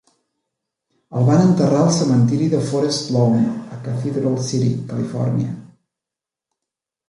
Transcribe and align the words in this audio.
El 1.19 1.27
van 1.27 1.43
enterrar 1.49 1.81
al 1.81 1.91
cementiri 1.97 2.49
de 2.55 2.63
Forest 2.71 3.13
Lawn, 3.17 3.45
a 3.77 3.79
Cathedral 3.91 4.41
City 4.51 4.73
(Califòrnia). 4.91 5.57